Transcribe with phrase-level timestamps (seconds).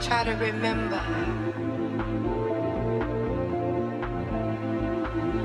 [0.00, 1.02] Try to remember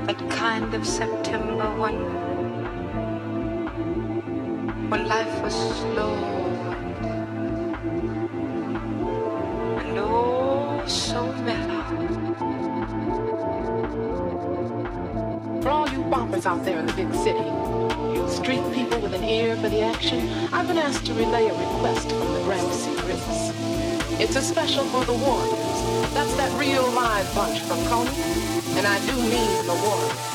[0.06, 1.98] that kind of September one
[4.90, 6.39] when life was slow.
[16.46, 17.44] out there in the big city.
[18.28, 22.08] Street people with an ear for the action, I've been asked to relay a request
[22.08, 24.20] from the Gramercy Riffs.
[24.20, 26.14] It's a special for the Warriors.
[26.14, 28.10] That's that real live bunch from Coney,
[28.78, 30.29] and I do mean the Warriors.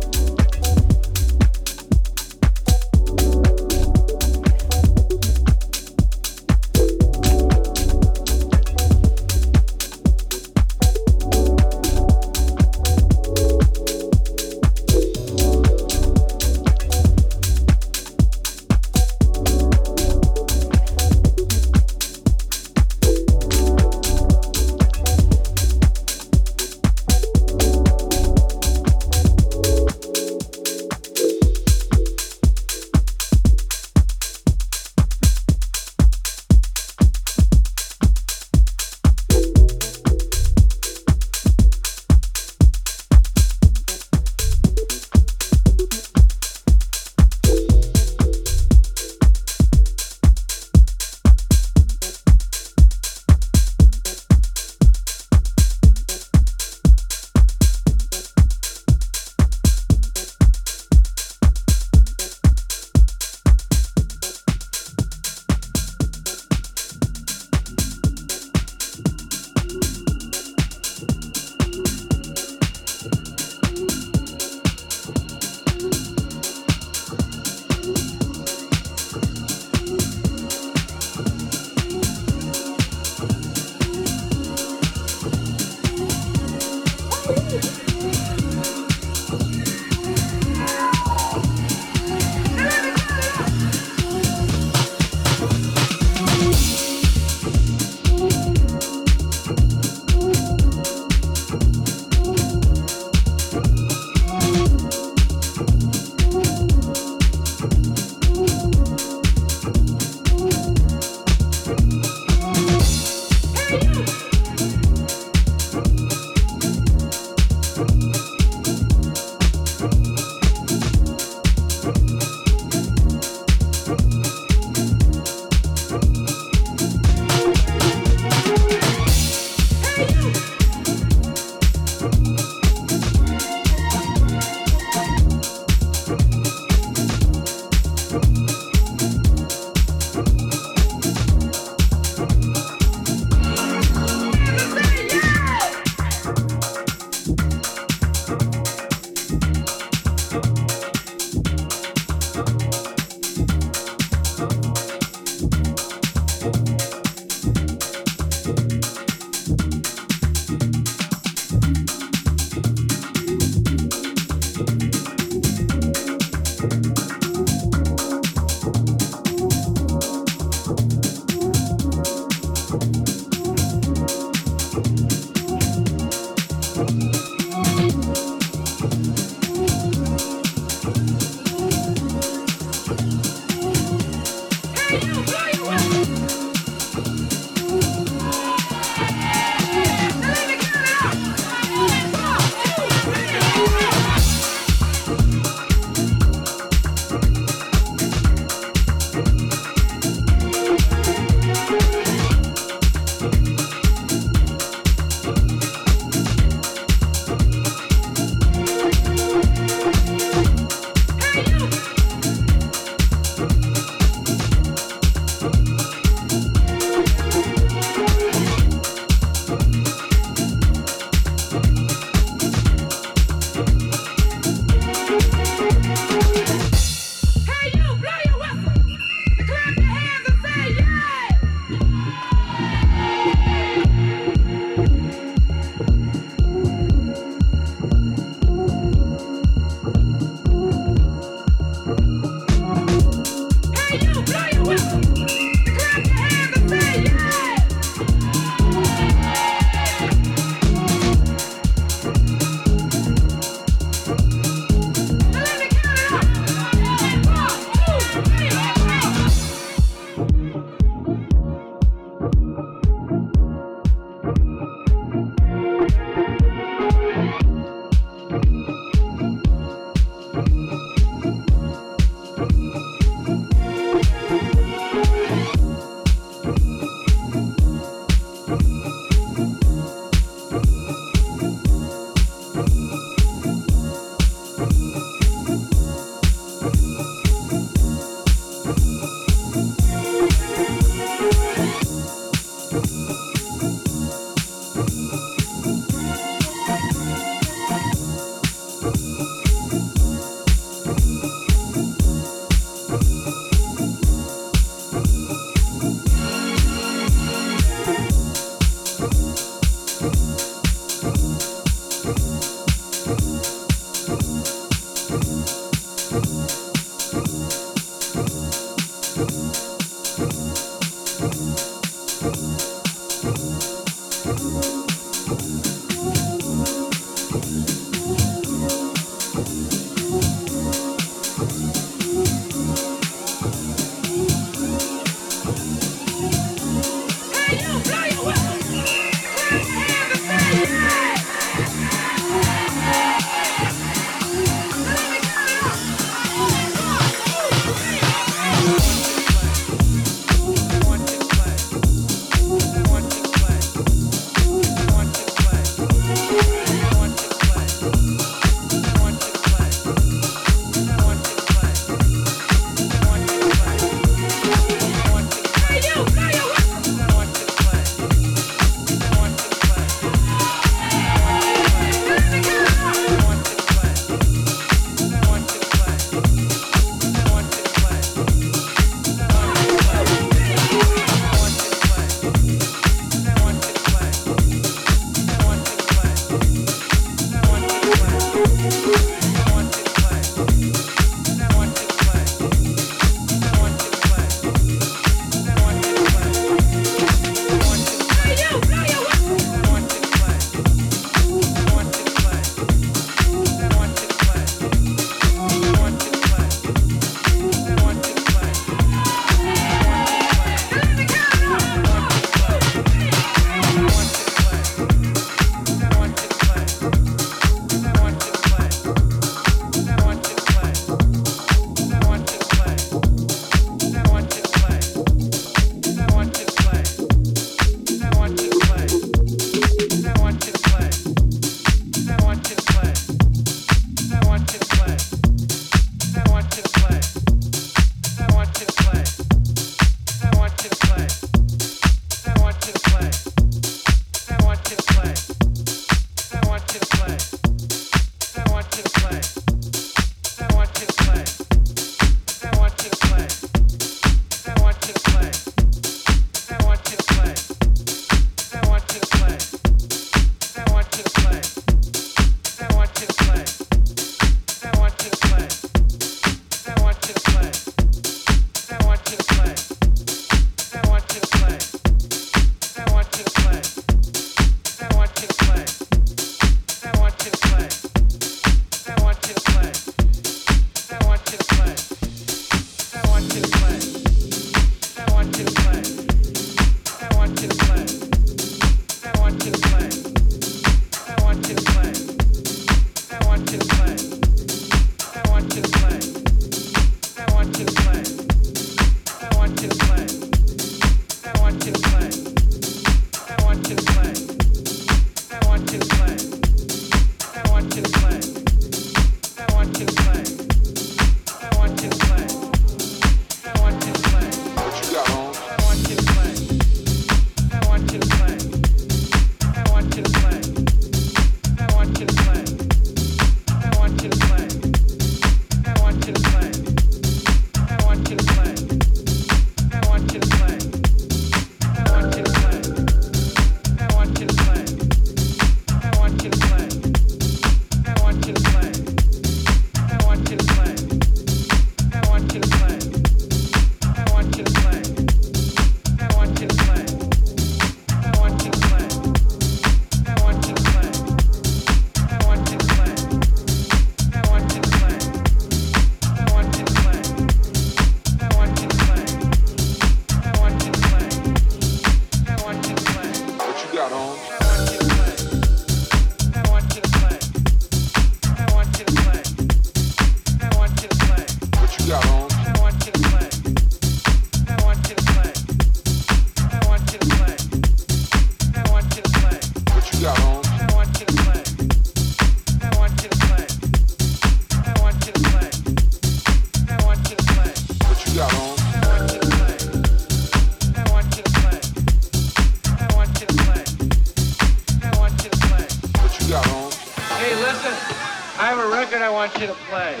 [599.20, 600.00] want you to play.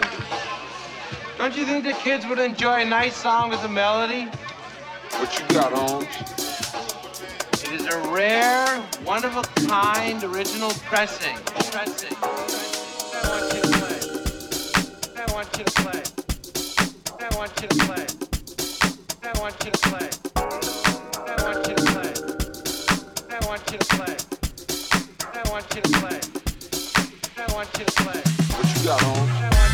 [1.36, 4.24] Don't you think the kids would enjoy a nice song with a melody?
[5.10, 6.06] What you got, Holmes?
[7.52, 8.66] It is a rare,
[9.04, 11.36] one-of-a-kind original pressing.
[11.44, 12.16] Pressing.
[12.16, 12.32] I
[13.28, 14.00] want you to play.
[15.18, 16.02] I want you to play.
[17.20, 18.06] I want you to play.
[19.22, 20.08] I want you to play.
[21.28, 22.12] I want you to play.
[23.28, 24.16] I want you to play.
[25.34, 26.49] I want you to play.
[27.52, 28.22] Want you to play.
[28.54, 29.69] What you got on?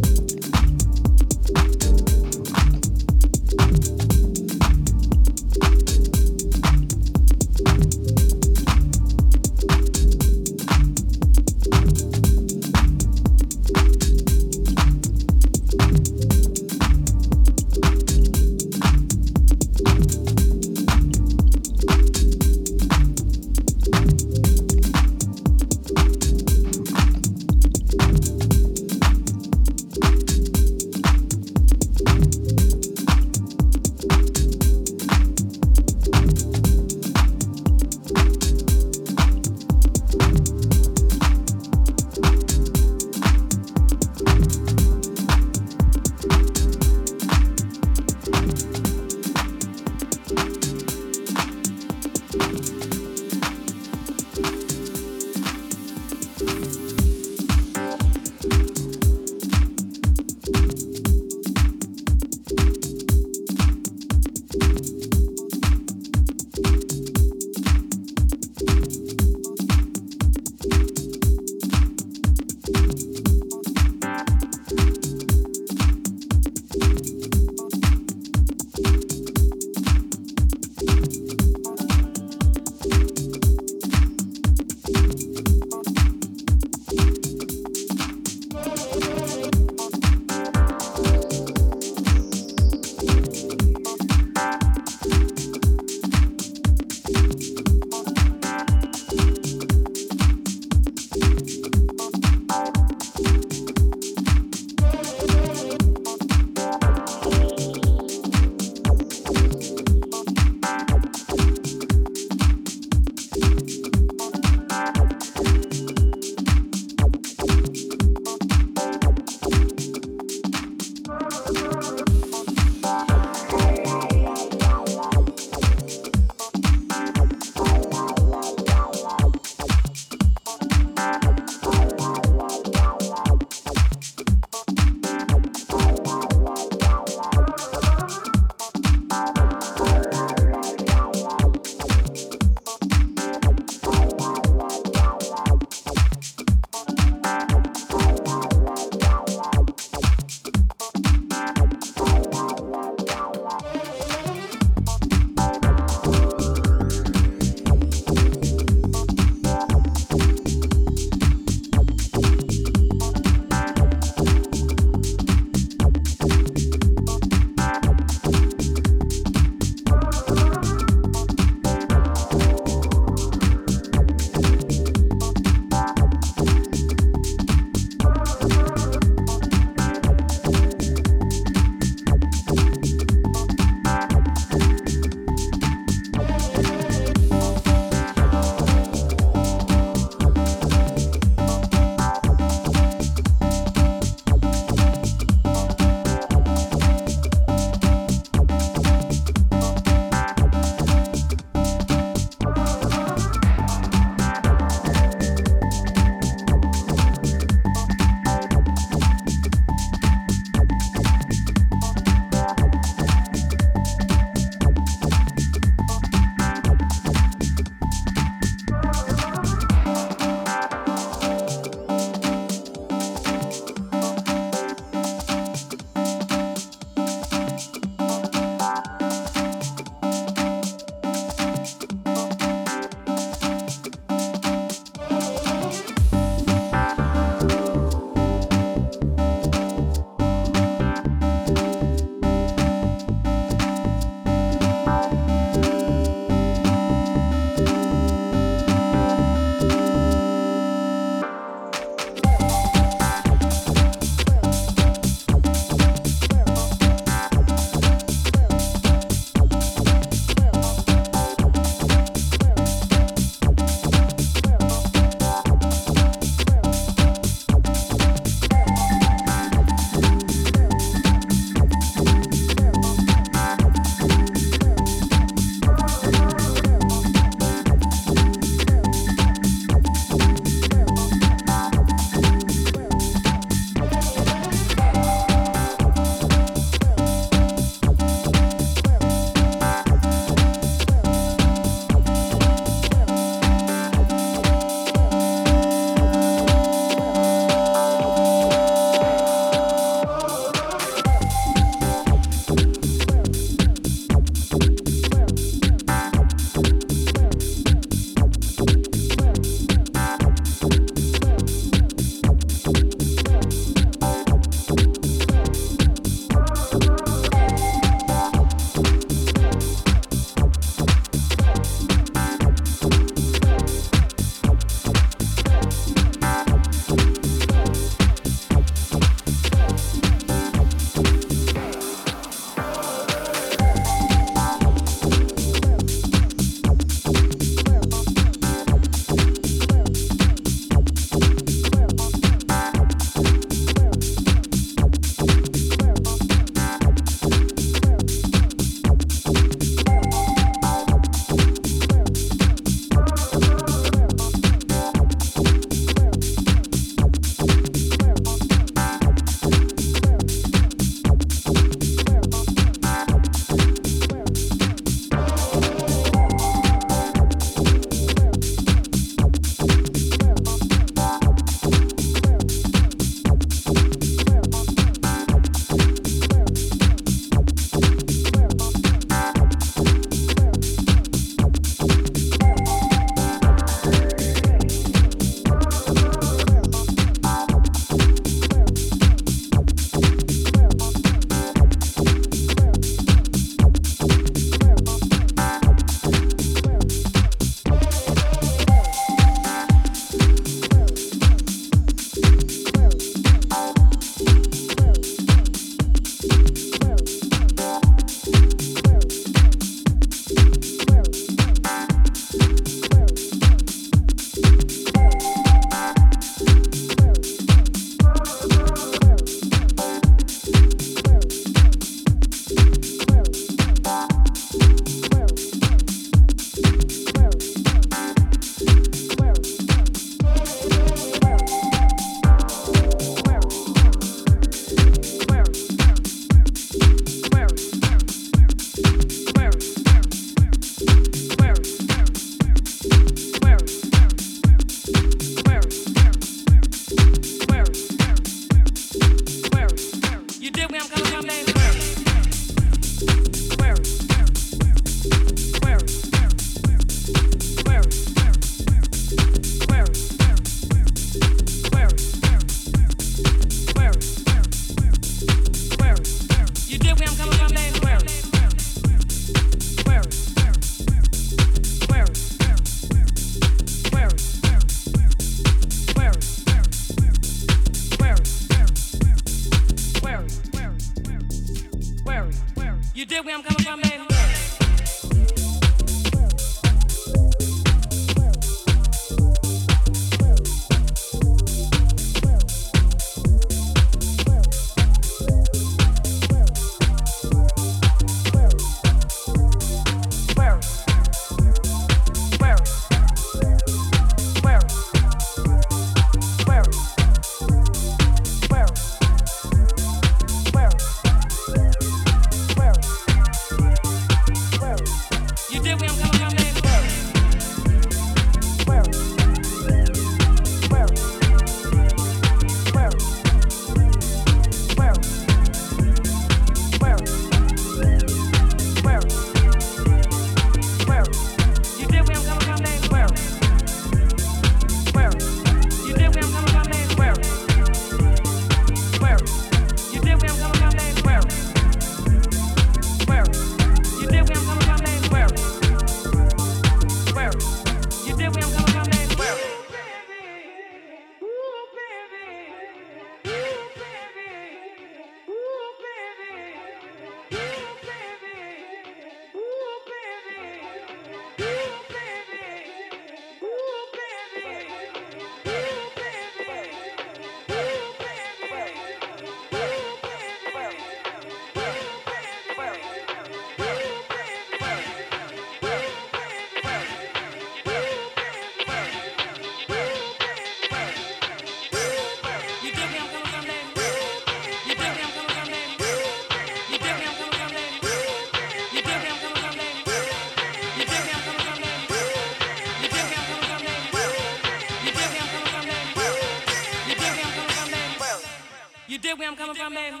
[599.74, 600.00] From?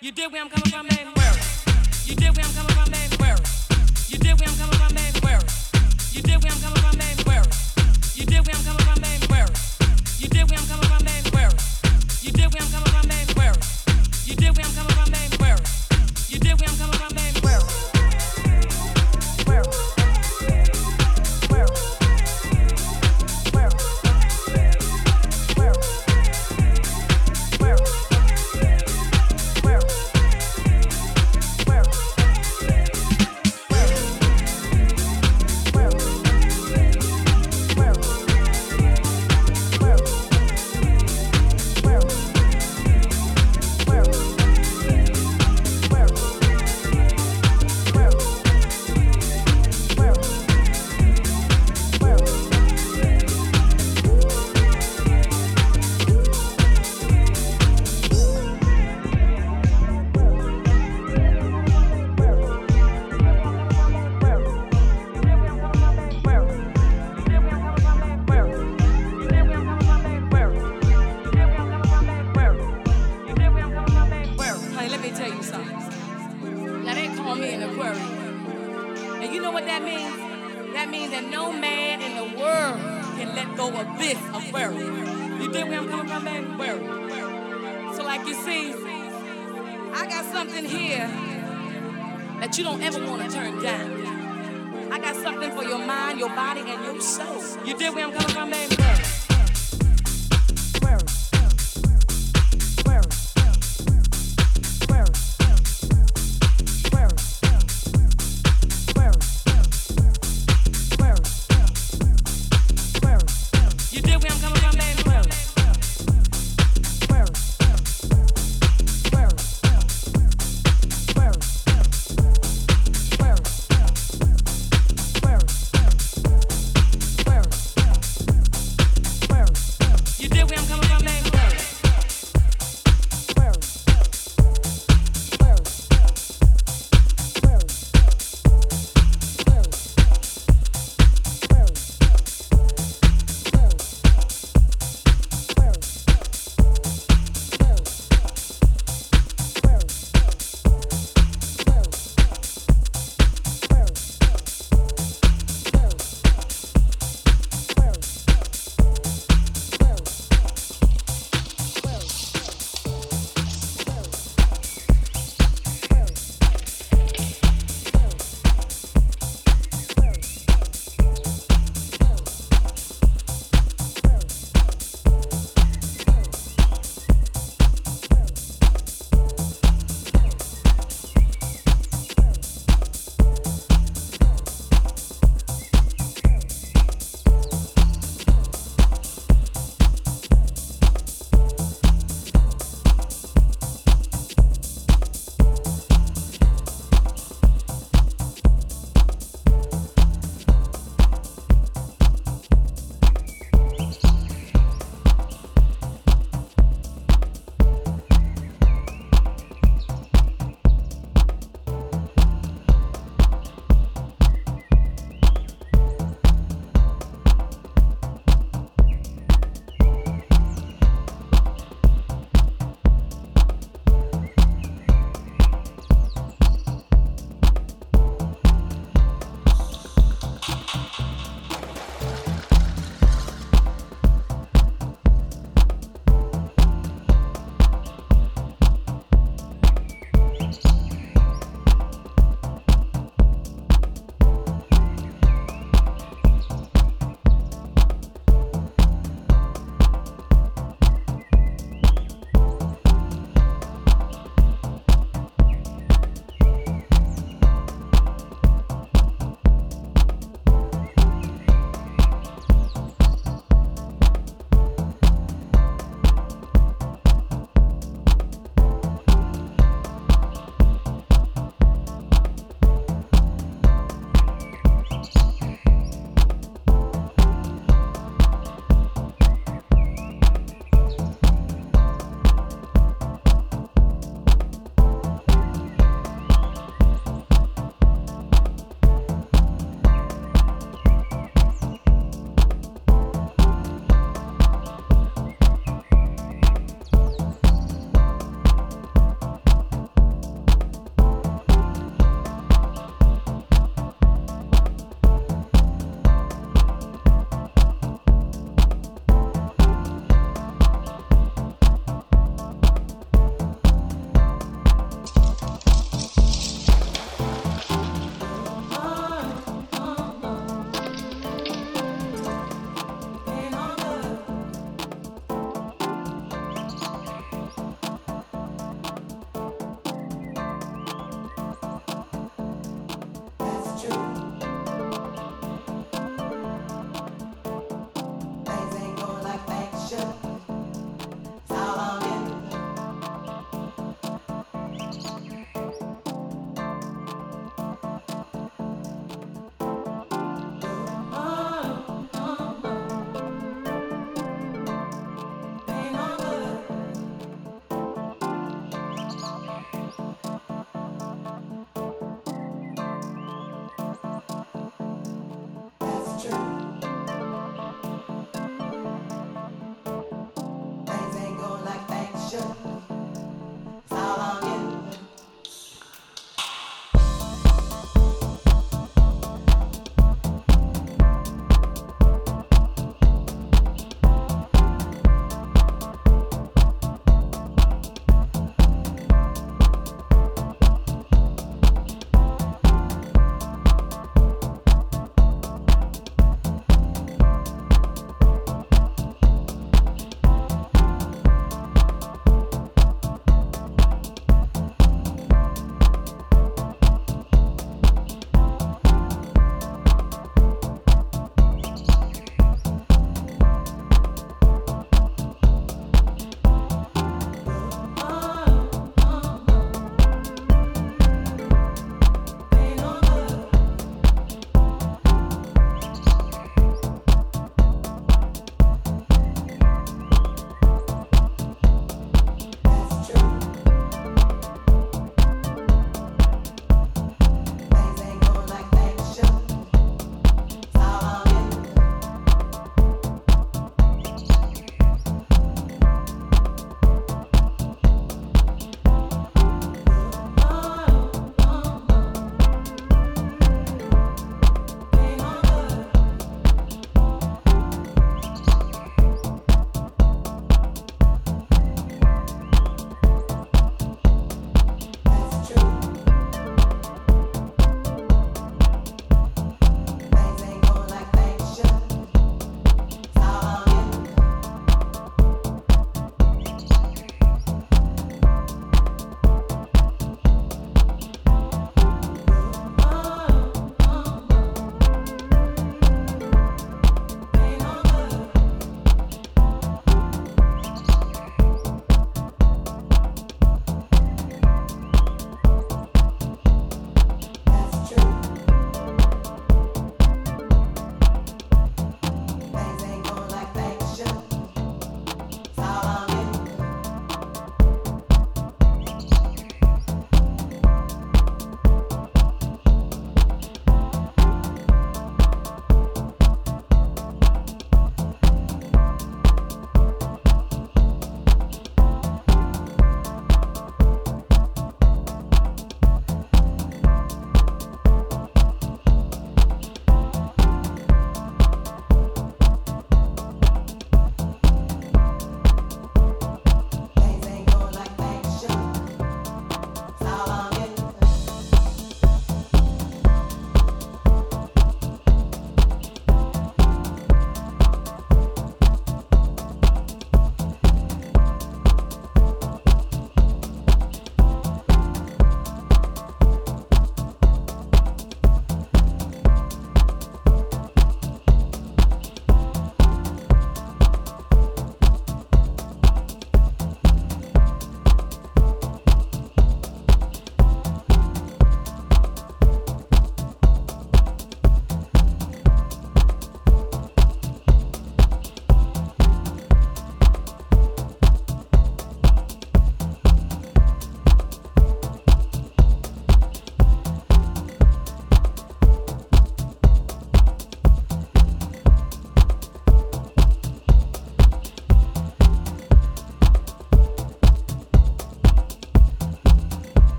[0.00, 1.05] You dig where I'm coming from, baby?